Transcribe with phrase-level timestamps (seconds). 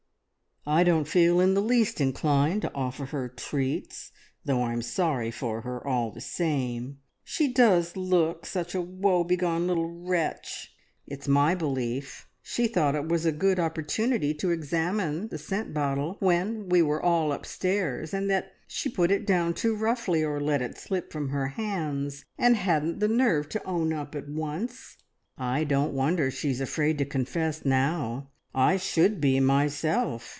[0.63, 4.11] "I don't feel in the least inclined to offer her treats,
[4.45, 6.99] though I'm sorry for her all the same.
[7.23, 10.71] She does look such a woe begone little wretch!
[11.07, 16.17] It's my belief she thought it was a good opportunity to examine the scent bottle
[16.19, 20.61] when we were all upstairs, and that she put it down too roughly or let
[20.61, 24.95] it slip from her hands and hadn't the nerve to own up at once.
[25.39, 30.27] I don't wonder she is afraid to confess now; I should be myself.